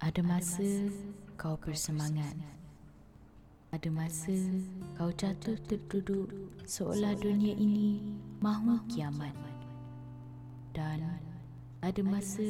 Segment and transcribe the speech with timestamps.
[0.00, 0.64] Ada masa
[1.36, 2.32] kau bersemangat.
[3.68, 4.32] Ada masa
[4.96, 6.32] kau jatuh terduduk
[6.64, 8.00] seolah dunia ini
[8.40, 9.36] mahu kiamat.
[10.72, 11.04] Dan
[11.84, 12.48] ada masa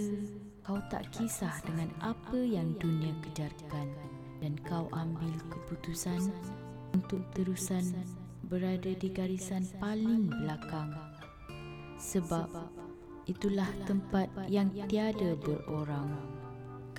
[0.63, 3.99] kau tak kisah dengan apa yang dunia kejarkan
[4.39, 6.31] dan kau ambil keputusan
[6.95, 7.83] untuk terusan
[8.47, 10.95] berada di garisan paling belakang.
[11.99, 12.47] Sebab
[13.27, 16.40] itulah tempat yang tiada berorang.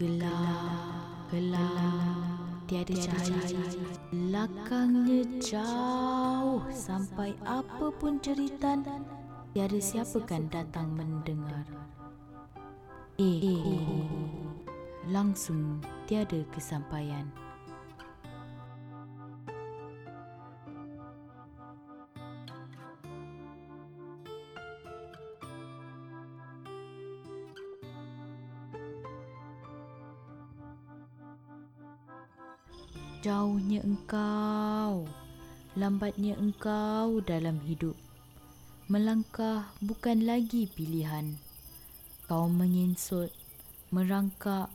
[0.02, 3.62] Gelap, gelap, tiada cahaya.
[4.10, 8.82] Belakangnya jauh sampai apa pun jeritan,
[9.54, 11.70] tiada siapa kan datang mendengar.
[13.22, 13.62] Eh,
[15.06, 17.30] langsung tiada kesampaian.
[33.22, 35.06] Jauhnya engkau,
[35.78, 37.94] lambatnya engkau dalam hidup.
[38.90, 41.38] Melangkah bukan lagi pilihan.
[42.26, 43.30] Kau menginsut,
[43.94, 44.74] merangkak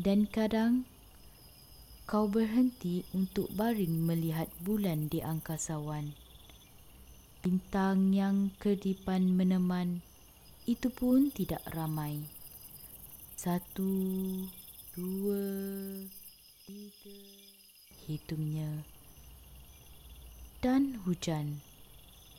[0.00, 0.88] dan kadang
[2.08, 6.16] kau berhenti untuk baring melihat bulan di angkasawan.
[7.44, 10.00] Bintang yang kedipan meneman
[10.64, 12.24] itu pun tidak ramai.
[13.36, 13.92] Satu,
[14.96, 15.44] dua,
[18.04, 18.84] hitungnya.
[20.60, 21.64] Dan hujan.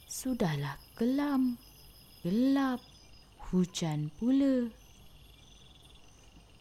[0.10, 1.62] Sudahlah kelam,
[2.26, 2.82] gelap,
[3.50, 4.70] hujan pula.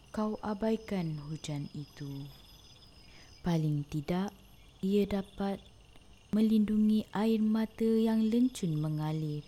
[0.09, 2.25] Kau abaikan hujan itu.
[3.45, 4.33] Paling tidak,
[4.81, 5.61] ia dapat
[6.29, 9.45] melindungi air mata yang lencun mengalir.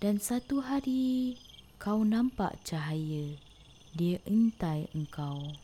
[0.00, 1.40] Dan satu hari,
[1.80, 3.36] kau nampak cahaya.
[3.96, 5.63] Dia entai engkau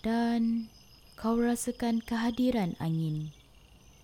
[0.00, 0.72] dan
[1.20, 3.36] kau rasakan kehadiran angin.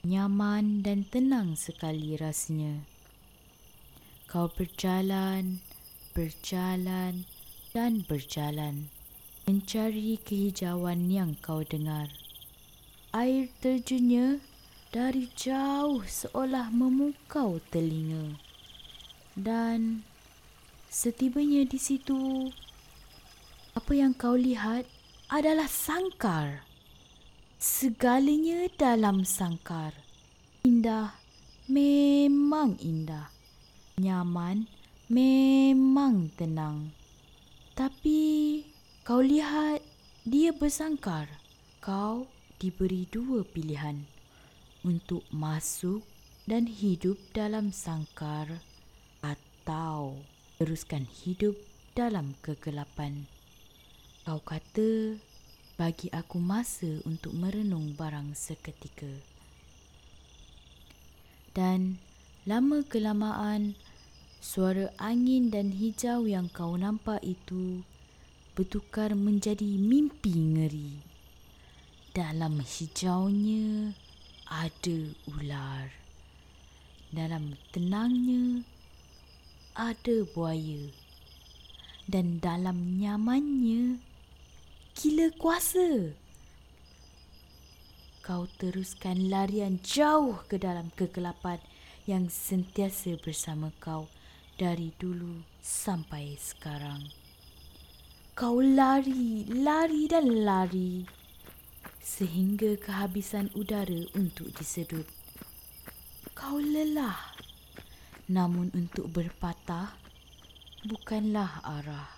[0.07, 2.85] Nyaman dan tenang sekali rasanya.
[4.29, 5.65] Kau berjalan,
[6.13, 7.25] berjalan
[7.73, 8.93] dan berjalan
[9.47, 12.11] mencari kehijauan yang kau dengar.
[13.15, 14.43] Air terjunnya
[14.91, 18.37] dari jauh seolah memukau telinga.
[19.39, 20.03] Dan
[20.91, 22.51] setibanya di situ,
[23.79, 24.89] apa yang kau lihat
[25.27, 26.63] adalah sangkar.
[27.59, 29.91] Segalanya dalam sangkar.
[30.63, 31.19] Indah,
[31.67, 33.35] memang indah.
[33.99, 34.71] Nyaman,
[35.11, 36.95] memang tenang.
[37.75, 38.63] Tapi
[39.03, 39.83] kau lihat
[40.23, 41.27] dia bersangkar.
[41.83, 42.31] Kau
[42.63, 44.07] diberi dua pilihan
[44.87, 46.07] untuk masuk
[46.47, 48.63] dan hidup dalam sangkar
[49.27, 50.23] atau
[50.63, 51.59] teruskan hidup
[51.99, 53.27] dalam kegelapan.
[54.27, 55.23] Kau kata
[55.79, 59.23] bagi aku masa untuk merenung barang seketika.
[61.55, 62.03] Dan
[62.43, 63.79] lama kelamaan
[64.43, 67.87] suara angin dan hijau yang kau nampak itu
[68.59, 70.99] bertukar menjadi mimpi ngeri.
[72.11, 73.95] Dalam hijaunya
[74.51, 74.99] ada
[75.39, 75.87] ular.
[77.15, 78.67] Dalam tenangnya
[79.79, 80.91] ada buaya.
[82.11, 84.06] Dan dalam nyamannya gila
[85.35, 86.15] kuasa.
[88.23, 91.63] Kau teruskan larian jauh ke dalam kegelapan
[92.07, 94.11] yang sentiasa bersama kau
[94.59, 97.07] dari dulu sampai sekarang.
[98.35, 101.07] Kau lari, lari dan lari
[102.03, 105.07] sehingga kehabisan udara untuk disedut.
[106.35, 107.35] Kau lelah,
[108.31, 109.95] namun untuk berpatah
[110.87, 112.16] bukanlah arah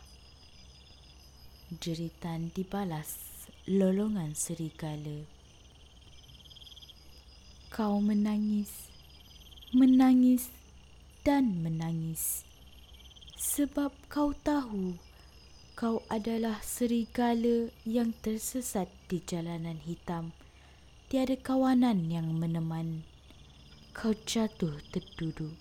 [1.76, 3.20] jeritan dibalas
[3.68, 5.28] lolongan serigala.
[7.68, 8.88] Kau menangis,
[9.76, 10.48] menangis
[11.20, 12.48] dan menangis.
[13.36, 14.96] Sebab kau tahu
[15.76, 20.32] kau adalah serigala yang tersesat di jalanan hitam.
[21.12, 23.04] Tiada kawanan yang meneman.
[23.92, 25.52] Kau jatuh terduduk.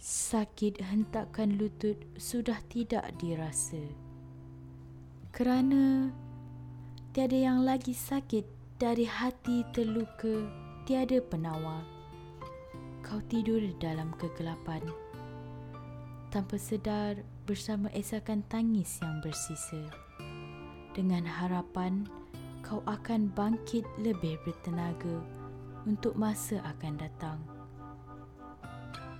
[0.00, 4.13] Sakit hentakan lutut sudah tidak dirasa
[5.34, 6.14] kerana
[7.10, 8.46] tiada yang lagi sakit
[8.78, 10.46] dari hati terluka
[10.86, 11.82] tiada penawar.
[13.02, 14.78] Kau tidur dalam kegelapan
[16.30, 17.18] tanpa sedar
[17.50, 19.90] bersama esakan tangis yang bersisa.
[20.94, 22.06] Dengan harapan
[22.62, 25.18] kau akan bangkit lebih bertenaga
[25.82, 27.42] untuk masa akan datang.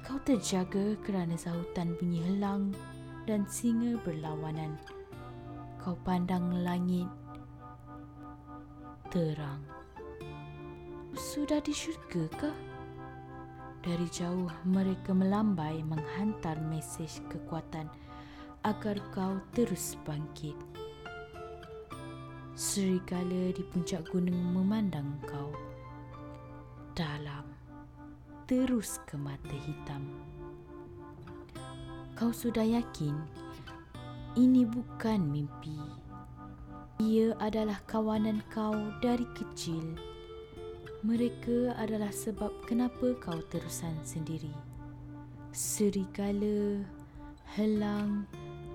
[0.06, 2.70] Kau terjaga kerana sahutan bunyi helang
[3.26, 4.78] dan singa berlawanan
[5.84, 7.04] kau pandang langit
[9.12, 9.60] terang.
[11.12, 12.56] Sudah di syurga kah?
[13.84, 17.92] Dari jauh mereka melambai menghantar mesej kekuatan
[18.64, 20.56] agar kau terus bangkit.
[22.56, 25.52] Serigala di puncak gunung memandang kau.
[26.96, 27.44] Dalam,
[28.48, 30.08] terus ke mata hitam.
[32.16, 33.43] Kau sudah yakin
[34.34, 35.78] ini bukan mimpi.
[37.02, 39.98] Ia adalah kawanan kau dari kecil
[41.04, 44.56] mereka adalah sebab kenapa kau terusan sendiri.
[45.52, 46.80] Serigala,
[47.52, 48.24] helang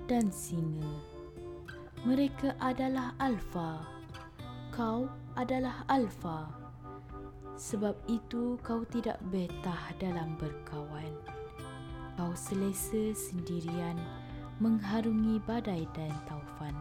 [0.06, 0.94] dan singa.
[2.06, 3.82] Mereka adalah alfa.
[4.70, 6.54] Kau adalah alfa.
[7.58, 11.10] Sebab itu kau tidak betah dalam berkawan.
[12.14, 13.98] Kau selesa sendirian
[14.60, 16.76] mengharungi badai dan taufan.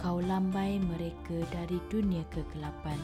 [0.00, 2.98] Kau lambai mereka dari dunia kegelapan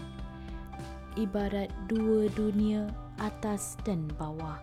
[1.18, 2.86] ibarat dua dunia
[3.18, 4.62] atas dan bawah.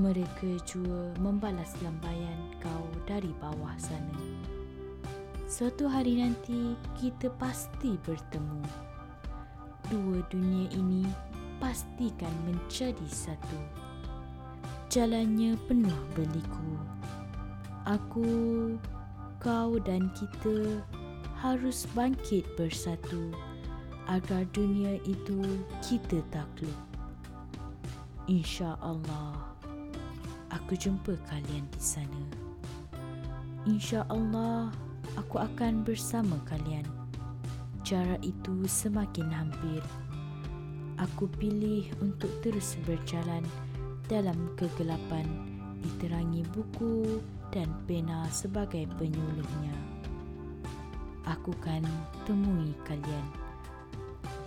[0.00, 4.16] Mereka jua membalas lambaian kau dari bawah sana.
[5.44, 8.64] Suatu hari nanti kita pasti bertemu.
[9.92, 11.04] Dua dunia ini
[11.60, 13.60] pastikan menjadi satu.
[14.88, 16.93] Jalannya penuh berliku.
[17.84, 18.80] Aku,
[19.44, 20.80] kau dan kita
[21.36, 23.28] harus bangkit bersatu
[24.08, 25.44] agar dunia itu
[25.84, 26.80] kita takluk.
[28.24, 29.36] Insya Allah,
[30.48, 32.24] aku jumpa kalian di sana.
[33.68, 34.72] Insya Allah,
[35.20, 36.88] aku akan bersama kalian.
[37.84, 39.84] Jarak itu semakin hampir.
[40.96, 43.44] Aku pilih untuk terus berjalan
[44.08, 45.28] dalam kegelapan
[45.84, 47.20] diterangi buku
[47.50, 49.76] dan pena sebagai penyuluhnya.
[51.24, 51.84] Aku kan
[52.28, 53.44] temui kalian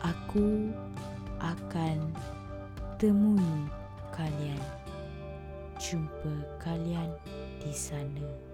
[0.08, 0.70] aku
[1.42, 1.98] akan
[3.02, 3.54] temui
[4.14, 4.62] kalian.
[5.78, 7.10] Jumpa kalian
[7.62, 8.47] di sana.